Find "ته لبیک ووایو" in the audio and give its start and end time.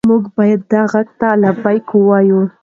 1.19-2.41